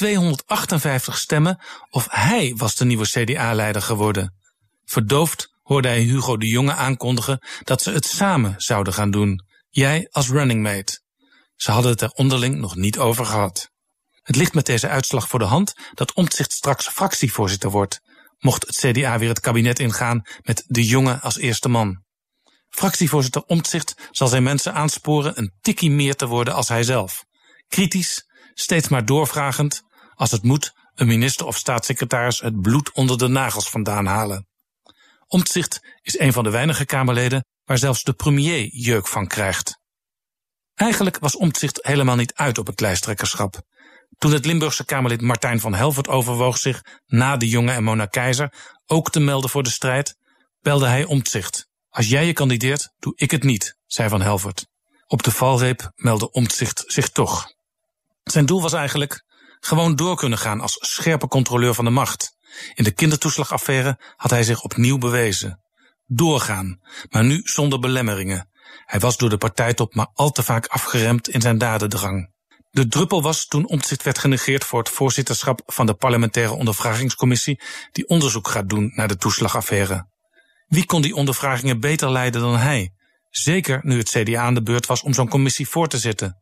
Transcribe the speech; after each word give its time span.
258 0.00 1.18
stemmen 1.18 1.60
of 1.90 2.06
hij 2.10 2.54
was 2.56 2.76
de 2.76 2.84
nieuwe 2.84 3.08
CDA-leider 3.08 3.82
geworden. 3.82 4.34
Verdoofd 4.84 5.54
hoorde 5.62 5.88
hij 5.88 6.00
Hugo 6.00 6.36
de 6.36 6.48
Jonge 6.48 6.74
aankondigen 6.74 7.46
dat 7.64 7.82
ze 7.82 7.90
het 7.90 8.06
samen 8.06 8.54
zouden 8.56 8.92
gaan 8.92 9.10
doen. 9.10 9.44
Jij 9.68 10.08
als 10.10 10.28
running 10.28 10.62
mate. 10.62 11.00
Ze 11.56 11.70
hadden 11.70 11.90
het 11.90 12.00
er 12.00 12.10
onderling 12.10 12.58
nog 12.58 12.76
niet 12.76 12.98
over 12.98 13.26
gehad. 13.26 13.70
Het 14.22 14.36
ligt 14.36 14.54
met 14.54 14.66
deze 14.66 14.88
uitslag 14.88 15.28
voor 15.28 15.38
de 15.38 15.44
hand 15.44 15.74
dat 15.94 16.12
Omtzigt 16.12 16.52
straks 16.52 16.88
fractievoorzitter 16.88 17.70
wordt, 17.70 18.00
mocht 18.38 18.66
het 18.66 18.76
CDA 18.76 19.18
weer 19.18 19.28
het 19.28 19.40
kabinet 19.40 19.78
ingaan 19.78 20.22
met 20.42 20.64
de 20.66 20.84
Jonge 20.84 21.20
als 21.20 21.38
eerste 21.38 21.68
man. 21.68 22.02
Fractievoorzitter 22.68 23.42
Omtzigt 23.42 23.94
zal 24.10 24.28
zijn 24.28 24.42
mensen 24.42 24.74
aansporen 24.74 25.38
een 25.38 25.52
tikkie 25.60 25.90
meer 25.90 26.14
te 26.14 26.26
worden 26.26 26.54
als 26.54 26.68
hij 26.68 26.82
zelf. 26.82 27.24
Kritisch, 27.68 28.24
steeds 28.54 28.88
maar 28.88 29.04
doorvragend, 29.04 29.88
als 30.20 30.30
het 30.30 30.42
moet, 30.42 30.72
een 30.94 31.06
minister 31.06 31.46
of 31.46 31.56
staatssecretaris 31.56 32.40
het 32.40 32.60
bloed 32.60 32.92
onder 32.92 33.18
de 33.18 33.28
nagels 33.28 33.70
vandaan 33.70 34.06
halen. 34.06 34.48
Omtzigt 35.26 35.80
is 36.02 36.18
een 36.18 36.32
van 36.32 36.44
de 36.44 36.50
weinige 36.50 36.84
Kamerleden 36.84 37.44
waar 37.64 37.78
zelfs 37.78 38.02
de 38.02 38.12
premier 38.12 38.68
jeuk 38.72 39.06
van 39.06 39.26
krijgt. 39.26 39.78
Eigenlijk 40.74 41.18
was 41.18 41.36
Omtzigt 41.36 41.78
helemaal 41.82 42.16
niet 42.16 42.34
uit 42.34 42.58
op 42.58 42.66
het 42.66 42.80
lijsttrekkerschap. 42.80 43.60
Toen 44.18 44.32
het 44.32 44.46
Limburgse 44.46 44.84
Kamerlid 44.84 45.20
Martijn 45.20 45.60
van 45.60 45.74
Helvert 45.74 46.08
overwoog 46.08 46.58
zich, 46.58 46.82
na 47.06 47.36
de 47.36 47.48
jonge 47.48 47.72
en 47.72 47.84
Mona 47.84 48.06
Keizer, 48.06 48.52
ook 48.86 49.10
te 49.10 49.20
melden 49.20 49.50
voor 49.50 49.62
de 49.62 49.70
strijd, 49.70 50.16
belde 50.60 50.86
hij 50.86 51.04
Omtzigt. 51.04 51.68
Als 51.88 52.08
jij 52.08 52.26
je 52.26 52.32
kandideert, 52.32 52.92
doe 52.98 53.12
ik 53.16 53.30
het 53.30 53.42
niet, 53.42 53.76
zei 53.86 54.08
Van 54.08 54.22
Helvert. 54.22 54.66
Op 55.06 55.22
de 55.22 55.30
valreep 55.30 55.92
meldde 55.94 56.30
Omtzigt 56.30 56.82
zich 56.86 57.08
toch. 57.08 57.52
Zijn 58.22 58.46
doel 58.46 58.62
was 58.62 58.72
eigenlijk 58.72 59.28
gewoon 59.60 59.96
door 59.96 60.16
kunnen 60.16 60.38
gaan 60.38 60.60
als 60.60 60.76
scherpe 60.80 61.28
controleur 61.28 61.74
van 61.74 61.84
de 61.84 61.90
macht. 61.90 62.36
In 62.74 62.84
de 62.84 62.90
kindertoeslagaffaire 62.90 64.00
had 64.16 64.30
hij 64.30 64.42
zich 64.42 64.62
opnieuw 64.62 64.98
bewezen. 64.98 65.60
Doorgaan, 66.06 66.80
maar 67.10 67.24
nu 67.24 67.40
zonder 67.44 67.78
belemmeringen. 67.78 68.48
Hij 68.84 69.00
was 69.00 69.16
door 69.16 69.28
de 69.28 69.38
partijtop 69.38 69.94
maar 69.94 70.10
al 70.14 70.30
te 70.30 70.42
vaak 70.42 70.66
afgeremd 70.66 71.28
in 71.28 71.40
zijn 71.40 71.58
dadendrang. 71.58 72.30
De 72.70 72.88
druppel 72.88 73.22
was 73.22 73.46
toen 73.46 73.66
Omtzigt 73.66 74.02
werd 74.02 74.18
genegeerd 74.18 74.64
voor 74.64 74.78
het 74.78 74.88
voorzitterschap 74.88 75.62
van 75.66 75.86
de 75.86 75.94
parlementaire 75.94 76.52
ondervragingscommissie 76.52 77.60
die 77.92 78.08
onderzoek 78.08 78.48
gaat 78.48 78.68
doen 78.68 78.92
naar 78.94 79.08
de 79.08 79.16
toeslagaffaire. 79.16 80.08
Wie 80.66 80.86
kon 80.86 81.02
die 81.02 81.14
ondervragingen 81.14 81.80
beter 81.80 82.10
leiden 82.10 82.40
dan 82.40 82.56
hij? 82.56 82.92
Zeker 83.30 83.80
nu 83.82 83.98
het 83.98 84.08
CDA 84.08 84.42
aan 84.42 84.54
de 84.54 84.62
beurt 84.62 84.86
was 84.86 85.02
om 85.02 85.14
zo'n 85.14 85.28
commissie 85.28 85.68
voor 85.68 85.88
te 85.88 85.98
zitten. 85.98 86.36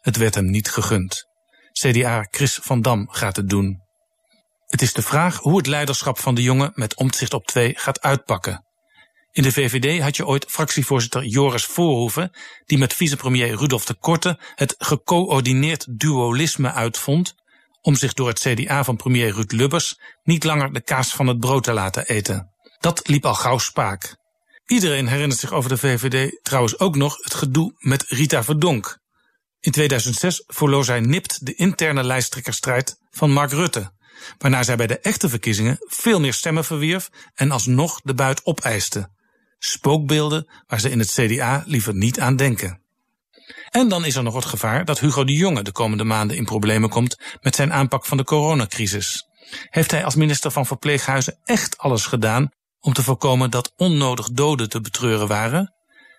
Het 0.00 0.16
werd 0.16 0.34
hem 0.34 0.50
niet 0.50 0.70
gegund. 0.70 1.29
CDA 1.80 2.26
Chris 2.30 2.58
van 2.62 2.82
Dam 2.82 3.08
gaat 3.10 3.36
het 3.36 3.48
doen. 3.48 3.80
Het 4.66 4.82
is 4.82 4.92
de 4.92 5.02
vraag 5.02 5.36
hoe 5.36 5.56
het 5.56 5.66
leiderschap 5.66 6.18
van 6.18 6.34
de 6.34 6.42
jongen 6.42 6.72
met 6.74 6.94
omzicht 6.94 7.34
op 7.34 7.46
twee 7.46 7.74
gaat 7.76 8.00
uitpakken. 8.00 8.64
In 9.32 9.42
de 9.42 9.52
VVD 9.52 10.02
had 10.02 10.16
je 10.16 10.26
ooit 10.26 10.44
fractievoorzitter 10.48 11.24
Joris 11.24 11.64
Voorhoeven, 11.64 12.30
die 12.66 12.78
met 12.78 12.94
vicepremier 12.94 13.56
Rudolf 13.56 13.84
de 13.84 13.94
Korte 13.94 14.38
het 14.54 14.74
gecoördineerd 14.78 15.98
dualisme 15.98 16.72
uitvond 16.72 17.34
om 17.80 17.94
zich 17.94 18.14
door 18.14 18.28
het 18.28 18.38
CDA 18.38 18.84
van 18.84 18.96
premier 18.96 19.34
Ruud 19.34 19.52
Lubbers 19.52 20.00
niet 20.22 20.44
langer 20.44 20.72
de 20.72 20.82
kaas 20.82 21.14
van 21.14 21.26
het 21.26 21.38
brood 21.38 21.64
te 21.64 21.72
laten 21.72 22.06
eten. 22.06 22.50
Dat 22.78 23.08
liep 23.08 23.24
al 23.24 23.34
gauw 23.34 23.58
spaak. 23.58 24.16
Iedereen 24.66 25.08
herinnert 25.08 25.40
zich 25.40 25.52
over 25.52 25.70
de 25.70 25.78
VVD 25.78 26.38
trouwens 26.42 26.78
ook 26.78 26.96
nog 26.96 27.16
het 27.16 27.34
gedoe 27.34 27.72
met 27.78 28.02
Rita 28.08 28.44
Verdonk. 28.44 28.98
In 29.60 29.72
2006 29.72 30.44
verloor 30.46 30.84
zij 30.84 31.00
nipt 31.00 31.46
de 31.46 31.54
interne 31.54 32.04
lijsttrekkerstrijd 32.04 32.98
van 33.10 33.32
Mark 33.32 33.50
Rutte, 33.50 33.92
waarna 34.38 34.62
zij 34.62 34.76
bij 34.76 34.86
de 34.86 34.98
echte 34.98 35.28
verkiezingen 35.28 35.76
veel 35.80 36.20
meer 36.20 36.34
stemmen 36.34 36.64
verwierf 36.64 37.10
en 37.34 37.50
alsnog 37.50 38.00
de 38.02 38.14
buit 38.14 38.46
opeiste. 38.46 39.10
Spookbeelden 39.58 40.48
waar 40.66 40.80
ze 40.80 40.90
in 40.90 40.98
het 40.98 41.10
CDA 41.10 41.62
liever 41.66 41.94
niet 41.94 42.20
aan 42.20 42.36
denken. 42.36 42.80
En 43.70 43.88
dan 43.88 44.04
is 44.04 44.16
er 44.16 44.22
nog 44.22 44.34
het 44.34 44.44
gevaar 44.44 44.84
dat 44.84 45.00
Hugo 45.00 45.24
de 45.24 45.32
Jonge 45.32 45.62
de 45.62 45.72
komende 45.72 46.04
maanden 46.04 46.36
in 46.36 46.44
problemen 46.44 46.88
komt 46.88 47.18
met 47.40 47.54
zijn 47.54 47.72
aanpak 47.72 48.06
van 48.06 48.16
de 48.16 48.24
coronacrisis. 48.24 49.28
Heeft 49.70 49.90
hij 49.90 50.04
als 50.04 50.14
minister 50.14 50.50
van 50.50 50.66
Verpleeghuizen 50.66 51.38
echt 51.44 51.78
alles 51.78 52.06
gedaan 52.06 52.50
om 52.80 52.92
te 52.92 53.02
voorkomen 53.02 53.50
dat 53.50 53.72
onnodig 53.76 54.30
doden 54.30 54.68
te 54.68 54.80
betreuren 54.80 55.26
waren? 55.28 55.74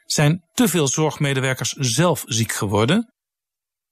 Zijn 0.05 0.43
te 0.53 0.67
veel 0.67 0.87
zorgmedewerkers 0.87 1.71
zelf 1.71 2.23
ziek 2.25 2.51
geworden? 2.51 3.13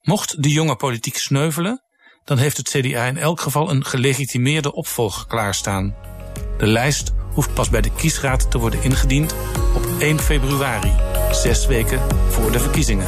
Mocht 0.01 0.43
de 0.43 0.49
jonge 0.49 0.75
politiek 0.75 1.17
sneuvelen, 1.17 1.83
dan 2.23 2.37
heeft 2.37 2.57
het 2.57 2.69
CDA 2.69 3.05
in 3.05 3.17
elk 3.17 3.39
geval 3.39 3.69
een 3.69 3.85
gelegitimeerde 3.85 4.73
opvolger 4.73 5.27
klaarstaan. 5.27 5.95
De 6.57 6.67
lijst 6.67 7.11
hoeft 7.33 7.53
pas 7.53 7.69
bij 7.69 7.81
de 7.81 7.91
kiesraad 7.91 8.51
te 8.51 8.57
worden 8.57 8.83
ingediend 8.83 9.35
op 9.75 9.85
1 9.99 10.19
februari, 10.19 10.93
zes 11.31 11.65
weken 11.65 12.01
voor 12.31 12.51
de 12.51 12.59
verkiezingen. 12.59 13.07